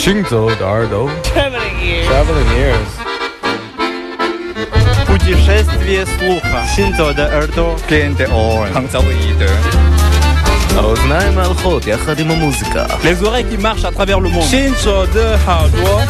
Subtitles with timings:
[0.00, 2.06] 行走的耳朵 Traveling ears.
[2.08, 2.90] Traveling ears
[5.06, 6.64] Путешествие слуха.
[6.74, 7.76] Синзо de耳朵.
[7.88, 8.72] Клиенты Ohren.
[8.74, 9.50] Hangzauide.
[10.76, 14.42] האוזניים הלכות יחד עם המוזיקה Les oreilles qui marchent à travers le monde.
[14.42, 16.02] 新手的耳朵。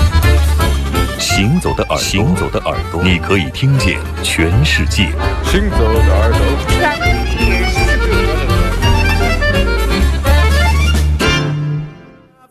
[1.18, 5.12] 行走的耳朵，行走的耳朵，你可以听见全世界。
[5.44, 6.40] 行走的耳朵
[6.78, 7.74] Traveling ears.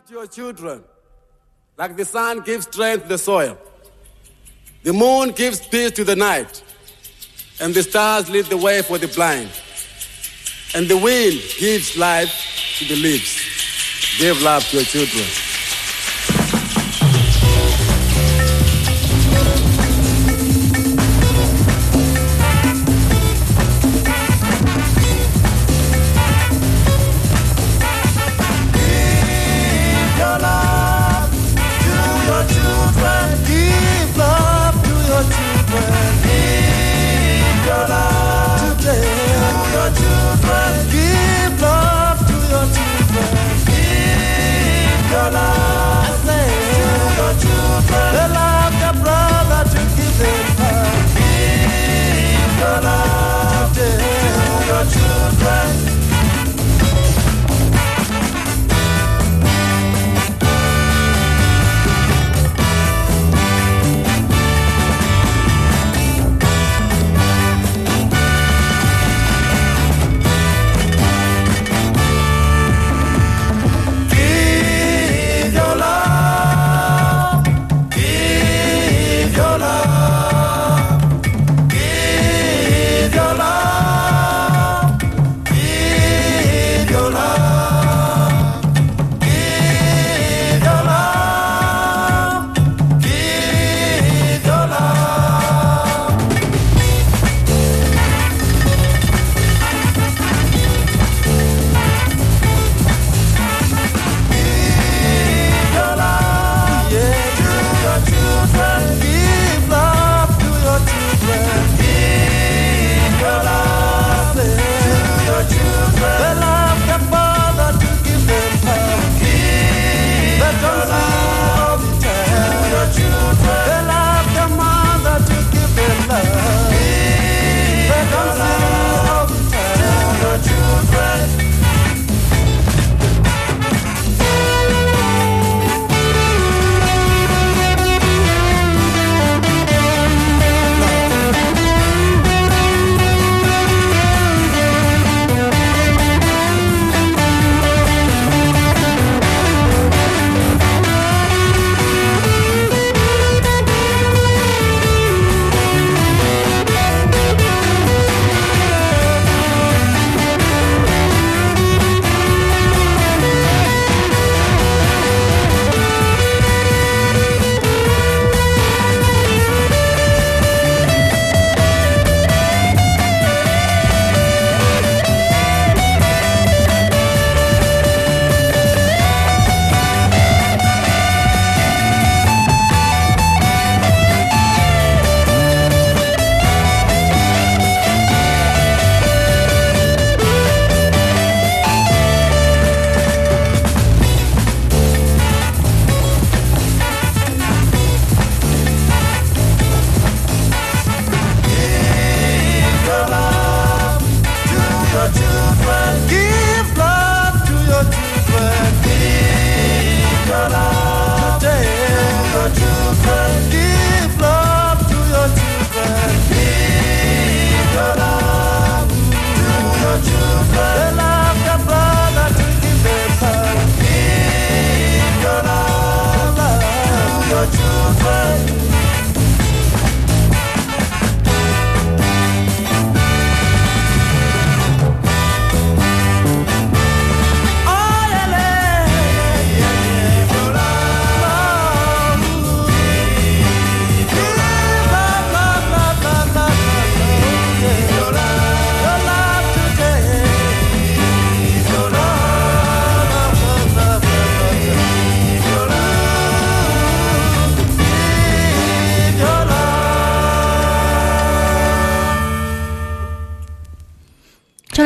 [0.07, 0.79] to your children.
[1.80, 3.56] Like the sun gives strength to the soil,
[4.82, 6.62] the moon gives peace to the night,
[7.58, 9.48] and the stars lead the way for the blind,
[10.74, 12.30] and the wind gives life
[12.80, 13.32] to the leaves.
[14.18, 15.49] Give love to your children.「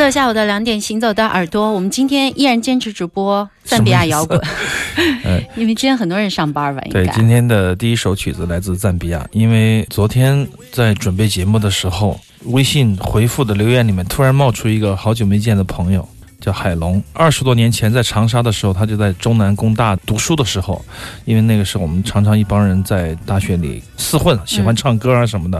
[0.04, 4.38] 六下午的两点，行走的耳朵，我们今天依然坚持直播赞比亚摇滚，
[5.56, 6.82] 因为今天很多人上班吧？
[6.84, 16.06] 应对，今天的第一首曲子来自赞比亚，因为昨天在准备节目的时候，微信回复的留言里面突然冒出一个好久没见的朋友。
[16.44, 20.84] 叫海龙，二十多年前在长沙的时候，他就在中南工大读书的时候，
[21.24, 25.56] 因为那个时候我们常常一帮人在大学里厮混，喜欢唱歌啊什么的。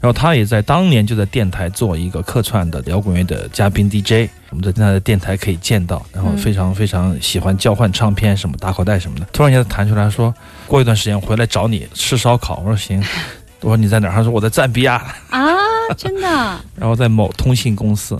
[0.00, 9.26] 然后他也在当年就在电台做一个客串的摇滚乐的嘉宾 DJ，我们在他的电台可以见到，然后非常非常喜欢交换唱片什么打口袋什么的。
[9.32, 10.32] 突然间他弹出来说，
[10.68, 12.62] 过一段时间回来找你吃烧烤。
[12.64, 13.02] 我说行，
[13.62, 14.14] 我说你在哪儿？
[14.14, 15.48] 他说我在赞比亚，啊，
[15.96, 16.28] 真的，
[16.78, 18.16] 然后在某通信公司。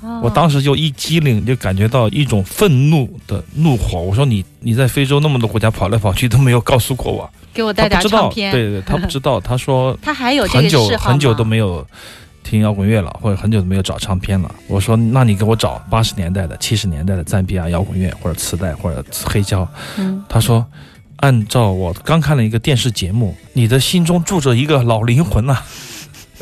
[0.00, 4.00] 哦我当时就一激灵，就感觉到一种愤怒的怒火。
[4.00, 9.40] 我说你你在非洲那么多国家跑来跑去都没有告诉过我，给我带点他不知道，唱片，对对对，他不知道。
[9.42, 11.86] 他说他还有很久很久都没有
[12.42, 14.54] 听摇滚乐了，或者很久都没有找唱片了。
[14.66, 19.66] 我说那你给我找八十年代的、七十年代的赞比亚摇滚乐，或者磁带，或者黑胶。
[19.96, 20.64] 嗯，他说。
[21.20, 25.58] 按照我刚看了一个电视节目，你的心中住着一个老灵魂呐、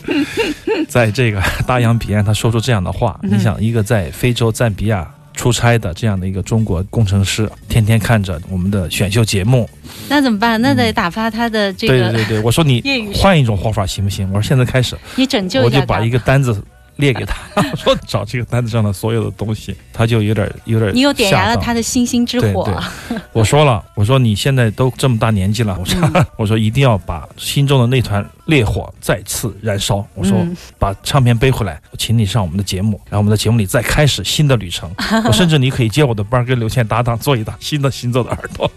[0.89, 9.69] 在这个大洋彼岸，他说出这样的话，嗯你想，一个在非洲赞比亚出差的这样的一个中国工程师，天天看着我们的选秀节目，
[10.09, 10.61] 那怎么办？
[10.61, 12.83] 那得打发他的这个，对对对，我说你
[13.15, 14.27] 换一种活法行不行？
[14.29, 16.11] 我说现在开始，你拯救一下我就把一。
[16.11, 16.57] 个单子
[16.97, 21.77] 列给他，我 说找这个单子上的所有的东西，他就有点有点，你又点燃了他。
[21.77, 22.65] 的星星之火
[23.09, 30.03] 对， 我说了，我说你现在都这么大年纪了，我说、嗯 我说一定要把心中的那团烈火再次燃烧。
[30.15, 34.91] 我说、嗯把唱片背回来，我请你上我们的节目，然后我们的节目里再开始新的旅程。
[35.27, 38.71] 我甚至你可以接我的班，跟刘倩搭档做一档新的行走的耳朵。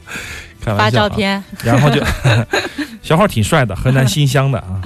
[0.59, 2.03] 开发玩笑、啊，照片，然后就
[3.01, 4.81] 小伙挺帅的，河南新乡的啊。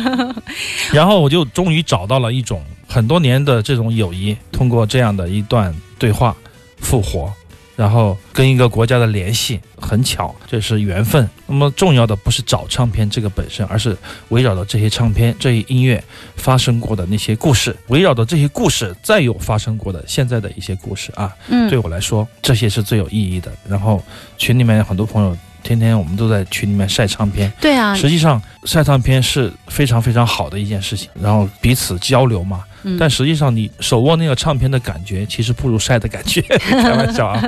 [0.91, 2.61] 然后我就终于找到了一种
[2.93, 6.35] 很多年的这种友谊，通过这样的一段对话
[6.77, 7.33] 复活，
[7.75, 11.27] 然后跟一个国家的联系，很巧，这是缘分。
[11.47, 13.97] 那么重要的不是找唱片这个本身，而是
[14.29, 16.03] 围绕着这些唱片、这一音乐
[16.35, 21.35] 发生过的那些故事，围绕着这些故事再有发生过的现在的一些故事啊。
[21.47, 23.51] 嗯对，我来说，这些是最有意义的。
[23.67, 24.03] 然后
[24.37, 27.51] 群里面很多朋友，天天我们都在群里面晒唱片。
[27.59, 32.63] 对啊，实际上，晒唱片是非常非常好的一件事情，然后彼此交流嘛。
[32.85, 36.41] 嗯但实际上，你手握那个唱片的感觉，其实不如晒的感觉。
[36.59, 37.41] 开玩笑啊！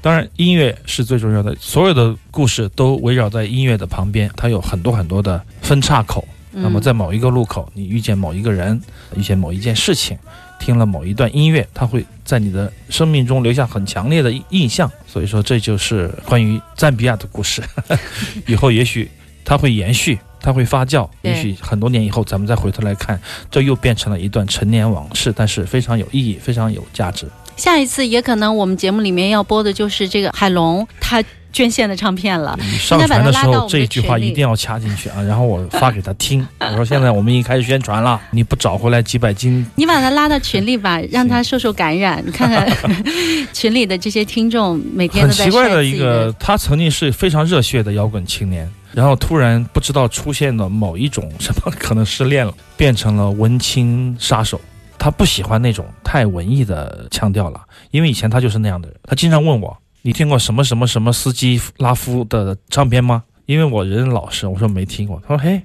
[0.00, 6.26] 当然，音乐是最重要的，所有的故事都围绕在音乐的旁边，它有很多很多的分岔口。
[6.50, 8.80] 那么嗯在某一个路口，你遇见某一个人，
[9.14, 10.16] 遇见某一件事情，
[10.58, 14.90] 听了某一段音乐，它会在你的生命中留下很强烈的印印象。
[15.06, 17.62] 所以说，这就是关于赞比亚的故事。
[18.46, 19.10] 以后也许
[19.44, 23.20] 它会延续，它会发酵，也许很多年以后，咱们再回头来看，
[23.50, 27.26] 这又变成了一段陈年往事，但是非常有意义，非常有价值。
[27.56, 31.20] 下一次也可能我们节目里面要播的就是这个海龙他
[31.52, 32.56] 捐献的唱片了。
[32.60, 35.22] 你上传的时候，这句话一定要掐进去啊！
[35.22, 42.22] 然后我发给他听， 我说现在我们已经开始宣传了，你不找回来几百斤 你把他拉到群里吧，让他受受感染。
[42.24, 42.70] 你看看
[43.52, 54.60] 群里的这些听众，每天很都在奇怪的一个，他曾经是非常热血的摇滚青年，然后突然不知道出现了某一种什么，可能失恋了，变成了文青杀手。
[55.00, 57.60] 他不喜欢那种太文艺的腔调了，
[57.92, 58.98] 因为以前他就是那样的人。
[59.04, 59.76] 他经常问我
[60.08, 65.20] ：“你听过什么什么什么斯基拉夫的唱片吗？”因为我人老实，我说没听过。
[65.20, 65.60] 他说：“嘿。”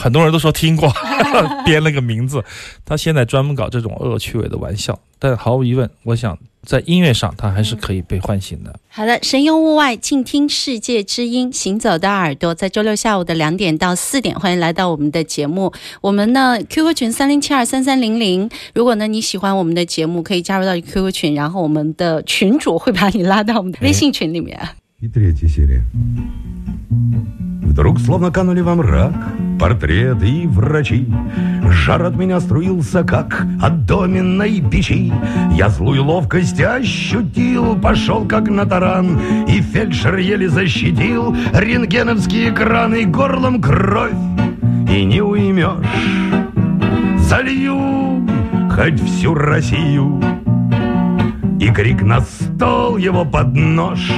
[0.00, 0.90] 很多人都说听过，
[1.66, 2.42] 编了个名字。
[2.86, 8.74] 他现在专门搞这种恶趣味的玩笑，但毫无疑问，我想在音乐上他还是可以被唤醒的。
[8.88, 15.70] 好的，神游物外，静听世界之音，行走的耳朵，在周六下午的两点到四点，欢迎来到我们的节目。
[16.00, 24.58] 我们呢 QQ 群三零七二三三零零，如果呢你喜欢我们的节目，可以加入到 QQ 群，然后我们的群主会把你拉到我们的微信群里面。
[25.00, 25.82] И третья серия.
[26.90, 29.14] Вдруг словно канули во мрак
[29.58, 31.08] портреты и врачи.
[31.70, 35.10] Жар от меня струился, как от доменной печи.
[35.52, 39.18] Я злую ловкость ощутил, пошел как на таран.
[39.48, 44.12] И фельдшер еле защитил рентгеновские экраны горлом кровь.
[44.90, 45.86] И не уймешь,
[47.20, 48.28] залью
[48.70, 50.22] хоть всю Россию.
[51.58, 54.10] И крик на стол его под нож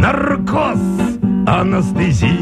[0.00, 0.80] Наркоз,
[1.46, 2.32] анестезию.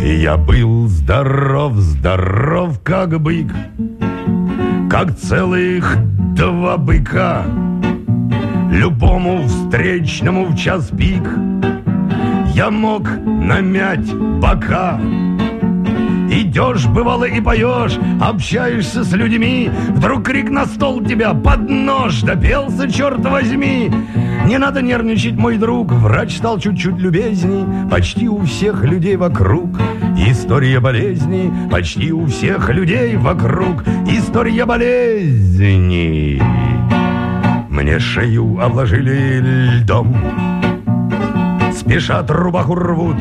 [0.00, 3.46] Я был здоров, здоров, как бык
[4.90, 5.96] Как целых
[6.34, 7.44] два быка.
[8.72, 11.22] Любому встречному в час пик
[12.52, 14.98] Я мог намять бока.
[16.30, 22.90] Идешь, бывало, и поешь, общаешься с людьми, Вдруг крик на стол тебя под нож, допелся,
[22.90, 23.88] черт возьми.
[24.48, 29.78] Не надо нервничать, мой друг, врач стал чуть-чуть любезней, Почти у всех людей вокруг.
[30.16, 33.84] История болезни, почти у всех людей вокруг.
[34.06, 36.40] История болезни.
[37.68, 40.16] Мне шею обложили льдом,
[41.88, 43.16] Спешат, рубаху рвут.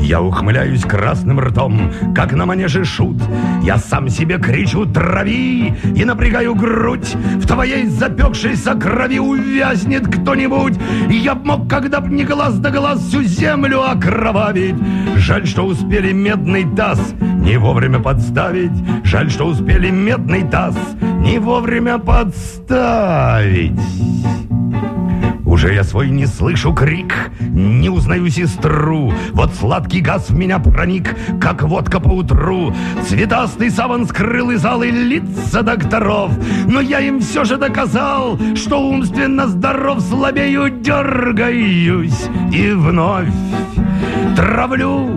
[0.00, 3.16] Я ухмыляюсь красным ртом Как на манеже шут.
[3.64, 7.16] Я сам себе кричу «Трави!» И напрягаю грудь.
[7.40, 10.78] В твоей запекшейся крови Увязнет кто-нибудь.
[11.10, 14.76] Я б мог, когда б не глаз да глаз Всю землю окровавить.
[15.16, 18.70] Жаль, что успели медный таз Не вовремя подставить.
[19.02, 23.72] Жаль, что успели медный таз Не вовремя подставить
[25.62, 29.12] уже я свой не слышу крик, не узнаю сестру.
[29.32, 32.74] Вот сладкий газ в меня проник, как водка по утру.
[33.06, 36.32] Цветастый саван скрыл из залы лица докторов.
[36.66, 43.32] Но я им все же доказал, что умственно здоров, слабею, дергаюсь и вновь
[44.34, 45.10] травлю.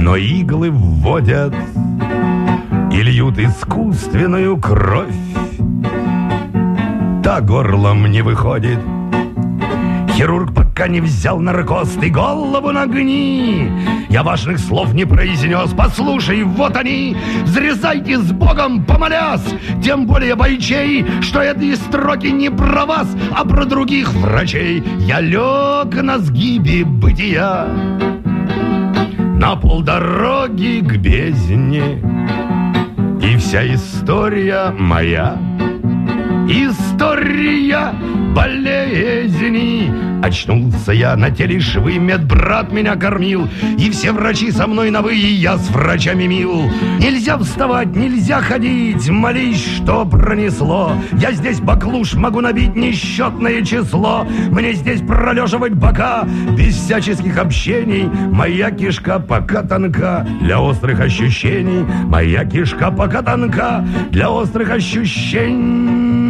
[0.00, 1.54] Но иглы вводят
[2.90, 5.14] и льют искусственную кровь.
[7.22, 8.78] Та горлом не выходит—
[10.16, 13.70] Хирург пока не взял наркоз, ты голову нагни.
[14.08, 17.14] Я важных слов не произнес, послушай, вот они.
[17.44, 19.44] Взрезайте с Богом, помолясь,
[19.84, 24.82] тем более бойчей, что эти строки не про вас, а про других врачей.
[25.00, 27.66] Я лег на сгибе бытия,
[29.38, 32.02] на полдороги к бездне.
[33.20, 35.36] И вся история моя,
[36.48, 37.92] история
[38.34, 39.92] болезни.
[40.22, 43.48] Очнулся я на теле швы, медбрат меня кормил,
[43.78, 46.70] И все врачи со мной на вы, и я с врачами мил.
[46.98, 50.92] Нельзя вставать, нельзя ходить, молись, что пронесло.
[51.12, 54.26] Я здесь баклуш могу набить несчетное число.
[54.50, 56.26] Мне здесь пролеживать бока,
[56.56, 58.08] без всяческих общений.
[58.32, 61.84] Моя кишка пока тонка для острых ощущений.
[62.06, 66.25] Моя кишка пока тонка для острых ощущений.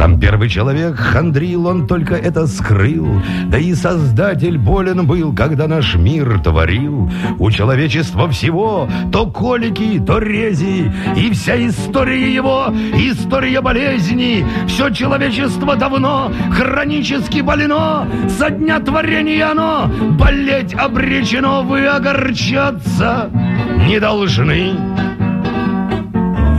[0.00, 3.20] Сам первый человек хандрил, он только это скрыл.
[3.48, 7.10] Да и Создатель болен был, когда наш мир творил.
[7.38, 10.90] У человечества всего то колики, то рези.
[11.18, 14.42] И вся история его, история болезни.
[14.68, 18.08] Все человечество давно хронически больно.
[18.38, 21.60] Со дня творения оно болеть обречено.
[21.60, 23.28] Вы огорчаться
[23.86, 24.72] не должны.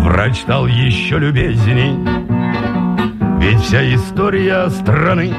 [0.04, 2.21] Врач стал еще любезней.
[3.42, 5.34] Ведь вся история страны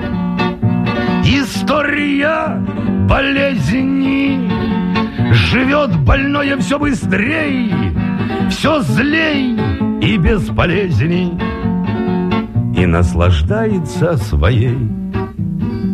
[1.25, 2.61] История
[3.09, 4.51] болезни.
[5.33, 7.73] Живет больное все быстрей
[8.51, 9.57] Все злей
[10.01, 11.33] и бесполезней
[12.77, 14.77] И наслаждается своей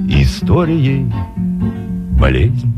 [0.08, 1.12] Историей
[2.18, 2.77] болезни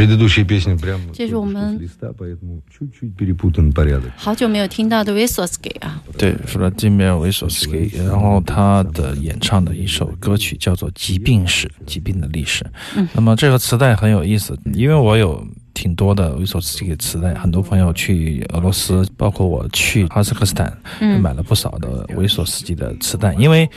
[0.00, 4.10] Предыдущая песня прям 这是我们 с листа, поэтому чуть-чуть перепутан порядок.
[4.16, 12.64] 好久没有听到的 Resource 啊，对，弗拉基米尔维索斯基，然后他的演唱的一首歌曲叫做《疾病史》，疾病的历史。
[12.96, 15.46] 嗯那么这个磁带很有意思，因为我有。
[15.76, 23.68] 挺多的维索斯基的磁带，很多朋友去俄罗斯，包括我去哈萨克斯坦，嗯买了不少的维索斯基的磁带，因为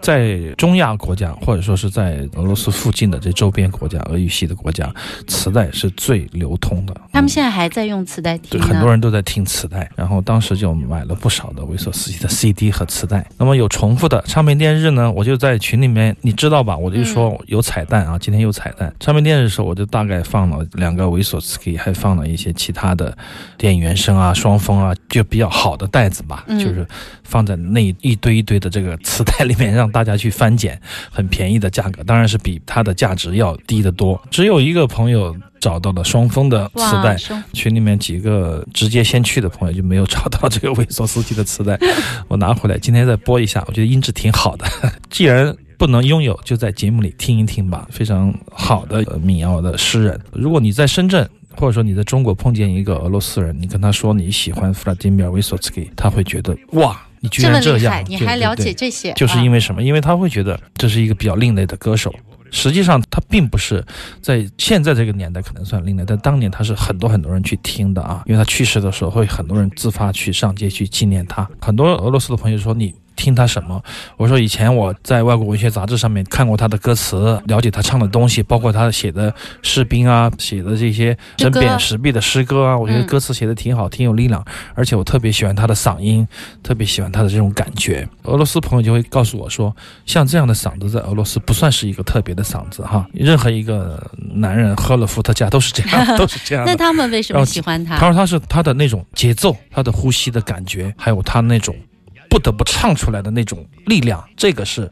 [0.00, 4.92] 在中亚国家或者说是在俄罗斯附近的这周边国家，俄语系的国家，
[5.26, 6.94] 磁带是最流通的。
[7.12, 13.26] 他们现在还在用磁带听对，很多人都在听磁带，然后当时就买了不少的维索斯基的 CD 和磁带。
[13.36, 16.76] 那么有重复的唱片店日呢，我就在群里面，你知道吧？
[16.76, 18.92] 我就说有彩蛋啊，今天有彩蛋。
[18.98, 23.16] 唱片店日的时候，我就大概放了两个维索斯基，还放了一些其他的
[23.58, 26.86] 电影原声啊、双峰啊，就比较好的袋子吧，嗯就是
[27.24, 30.80] 放在那一堆一堆的这个磁带里面，让大家去翻捡，
[31.10, 34.20] 很便宜的价格，当然是比它的价值要低得多。
[34.30, 37.16] 只有一个朋友找到了双峰的磁带
[37.52, 41.78] 群里面几个直接先去的朋友就没有找到这个维索斯基的磁带，
[42.28, 44.64] 我拿回来今天再播一下，我觉得音质挺好的。
[45.10, 47.86] 既然不能拥有，就在节目里听一听吧。
[47.90, 50.20] 非常好的呃民谣的诗人。
[50.32, 51.28] 如果你在深圳。
[51.56, 59.12] 或者说你在中国碰见一个俄罗斯人，你跟他说你喜欢弗拉基米尔·维索斯基，他会觉得哇，你居然这样厉害，，你还了解这些？
[59.12, 59.82] 就是啊因为什么？
[59.82, 62.14] 因为他会觉得这是一个比较另类的歌手。
[62.52, 63.84] 实际上，他并不是
[64.20, 68.24] 在现在这个年代可能算另类，但当年他是很多很多人去听的啊。
[68.26, 71.48] 因为他去世的时候，会很多人自发去上街去纪念他。
[71.60, 73.80] 很多俄罗斯的朋友说：“你听他什么？
[74.16, 84.42] 我说以前我在外国文学杂志上面看过他的歌词，了解他唱的东西，包括他写的士兵啊，写的这些针砭时弊的诗歌啊，我觉得嗯歌词写的挺好，挺有力量，
[84.74, 86.26] 而且我特别喜欢他的嗓音，
[86.62, 88.08] 特别喜欢他的这种感觉。
[88.22, 89.74] 俄罗斯朋友就会告诉我说，
[90.06, 96.74] 像这样的嗓子在俄罗斯不算是一个特别的嗓子哈，任何一个男人喝了伏特加都是这样， 都是这样那。
[96.74, 97.98] 他们为什么喜欢他？
[97.98, 101.76] 他说他是他的那种节奏，他的呼吸的感觉，还有他那种
[102.30, 104.90] 不得不唱出来的那种力量，这个是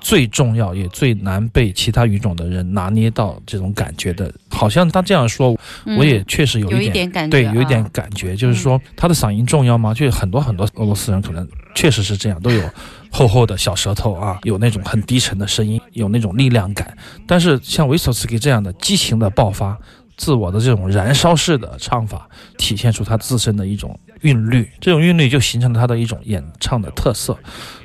[0.00, 4.32] 最重要也最难被其他语种的人拿捏到这种感觉的。
[4.48, 6.92] 好像他这样说，嗯我也确实有有一点。
[6.92, 9.92] 点感觉，对，有一点啊感觉，就是说他的嗓音重要吗？
[9.92, 12.62] 就是很多很多俄罗斯人可能确实是这样，都有
[13.10, 16.96] 厚厚的小舌头啊，有那种很低沉的声音，有那种力量感。
[17.26, 19.76] 但是像维索斯基这样的激情的爆发，
[20.18, 27.34] 自我的这种燃烧式的唱法，体现出他自身的一种韵律，这种韵律就形成了他的一种演唱的特色。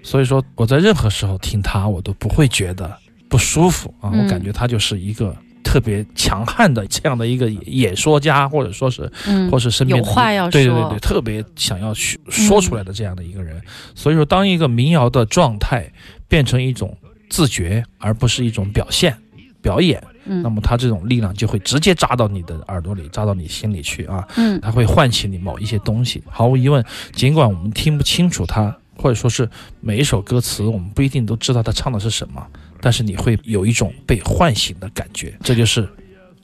[0.04, 2.92] 所以说，我在任何时候听他，我都不会觉得
[3.30, 5.34] 不舒服啊，嗯我感觉他就是一个。
[5.66, 13.60] 特别强悍的这样的一个演说家，或者说是，嗯或是身边有话要说对对对，特别想要去说出来的这样的一个人。
[13.96, 15.90] 所以说，当一个民谣的状态
[16.28, 16.96] 变成一种
[17.30, 19.18] 自觉，而不是一种表现、
[19.62, 24.28] 表演，嗯那么它这种力量就会直接扎到你的耳朵里，扎到你心里去啊。
[24.38, 26.24] 嗯它会唤起你某一些东西。
[26.30, 29.50] 毫无疑问，尽管我们听不清楚它，或者说是
[29.80, 32.46] 每一首歌词，我们不一定都知道它唱的是什么，
[32.80, 35.88] 但是你会有一种被唤醒的感觉，这就是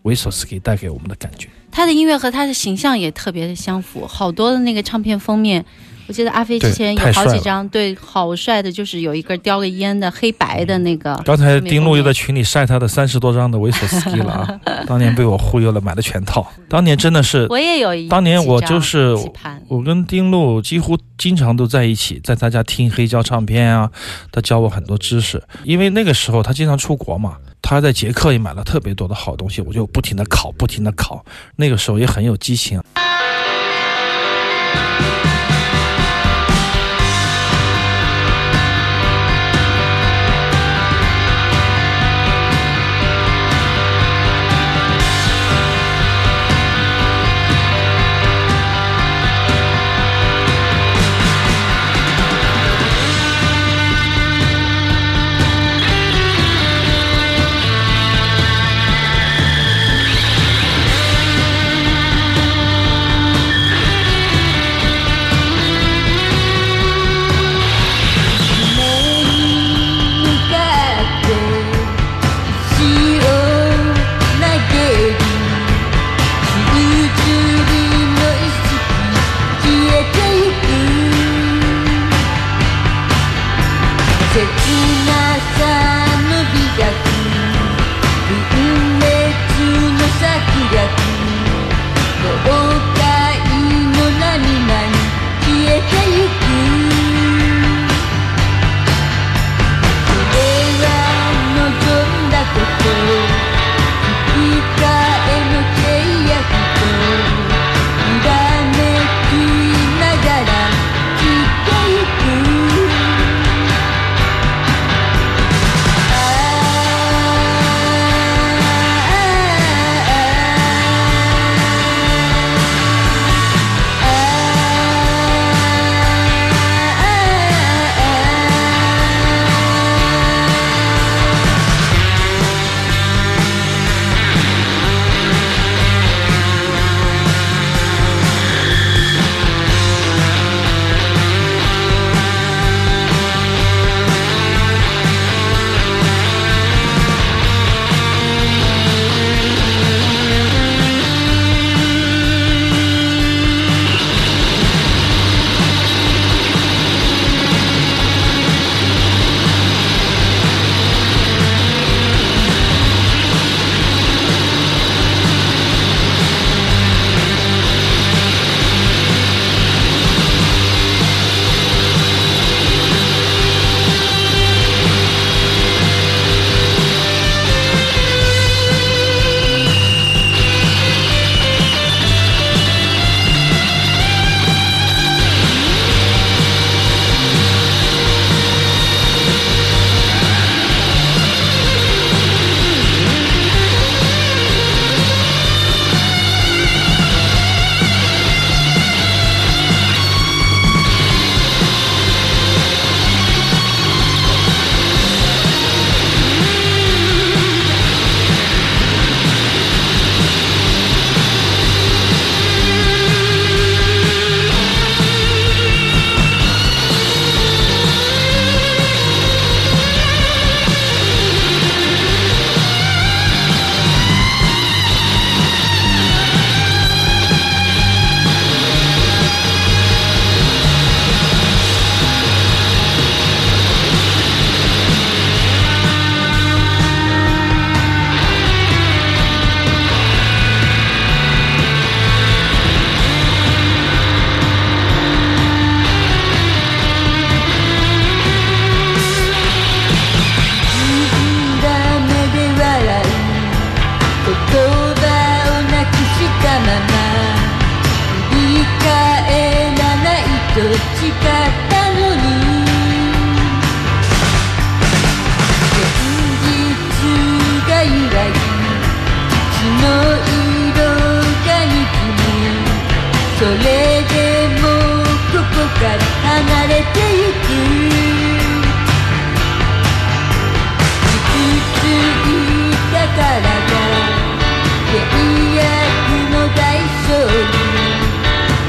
[0.03, 1.47] 维索斯基带给我们的感觉。
[1.71, 5.63] 他的音乐和他的形象也特别的相符，好多的那个唱片封面。
[6.09, 11.15] 我记得阿飞之前有好几张，对，好帅的，就是有一根叼个烟的黑白的那个。
[11.23, 16.51] 刚才丁路又在群里晒他的三十多张的维索斯基了啊， 当年被我忽悠了，买了全套。
[16.67, 19.15] 当年真的是，我也有一，当年我就是
[19.67, 23.91] 我跟丁路几乎经常都在一起，在他家听黑胶唱片啊，
[24.31, 25.39] 他教我很多知识。
[25.63, 31.23] 因为那个时候他经常出国嘛，他在捷克也买了特别多的好东西，我就不停的考，不停的考。
[31.57, 32.81] 那个时候也很有激情。「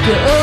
[0.03, 0.40] 그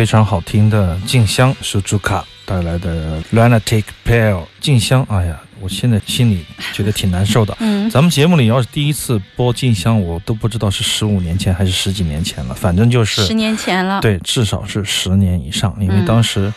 [0.00, 7.54] 非常好听的《静香》是朱卡带来的《Lunatic Pale》静香，哎呀，我现在心里觉得挺难受的。
[7.60, 14.00] 嗯，咱们节目里要是第一次播《静香》，我都不知道是十五年前还是十几年前了，反正就是十年前了。
[14.00, 16.50] 对，至少是十年以上，因为嗯当时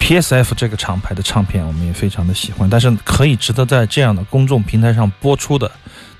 [0.00, 5.70] PSF 这个厂牌的唱片我们也非常的喜欢，但是可以值得在这样的公众平台上播出的，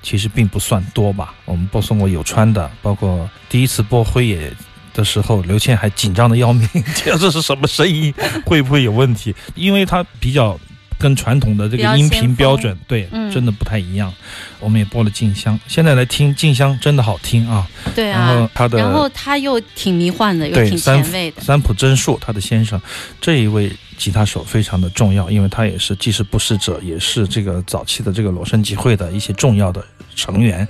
[0.03, 1.33] 其实并不算多吧。
[1.45, 4.53] 我们播送过有川的，包括第一次播辉野。
[4.99, 8.13] 的时候，刘倩还紧张的要命， 这这是什么声音？
[8.45, 9.33] 会不会有问题？
[9.55, 10.59] 因为它比较
[10.97, 14.13] 跟传统的这个音频标准，对，嗯真的不太一样。
[14.59, 17.65] 我们也播了《静香》，现在来听《静香》，真的好听啊。
[17.95, 21.41] 对然后啊，他的然后他又挺迷幻的，又挺前卫的。
[21.41, 22.79] 三浦真树，他的先生，
[23.21, 29.83] 这一位吉他手非常的重要，因为他也是既是布施者，也是这个早期的这个裸身集会的一些重要的
[30.15, 30.65] 成员，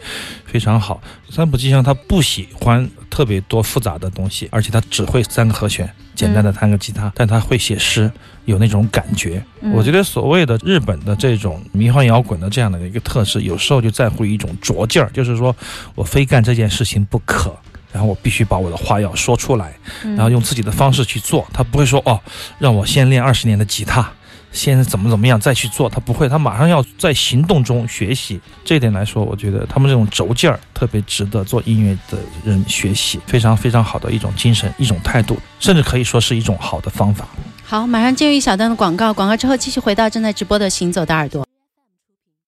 [0.45, 0.99] 非常好。
[1.29, 8.11] 三浦吉祥他不喜欢特别多复杂的东西，而且他只会三个和弦，简单的弹个吉他，但他会写诗，
[8.45, 9.41] 有那种感觉。
[9.61, 15.55] 嗯我觉得所谓的日本的这种迷幻摇滚的这样的一个特质，有时候就在乎一种拙劲儿，就是说
[15.93, 17.55] 我非干这件事情不可。
[17.91, 19.73] 然后我必须把我的话要说出来，
[20.03, 21.47] 嗯然后用自己的方式去做。
[21.53, 22.19] 他不会说哦，
[22.59, 24.07] 让我先练二十年的吉他，
[24.51, 25.89] 先怎么怎么样再去做。
[25.89, 28.39] 他不会，他马上要在行动中学习。
[28.63, 37.27] 这一点来说，我觉得他们这种轴劲儿特别值得做音乐的人学习，非常非常好的一种精神、一种态度，甚至可以说是一种好的方法。
[37.63, 41.43] 好，马上进入一小段的广告，广告之后继续回到正在直播的《行走的耳朵》。